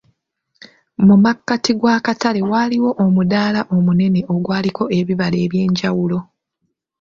Mu 1.07 1.15
makkati 1.23 1.71
g'akatale 1.81 2.41
waaliwo 2.51 2.91
omudaala 3.05 3.61
omunene 3.75 4.21
ogwaliko 4.33 4.83
ebibala 4.97 5.37
eby'enjawulo. 5.45 6.19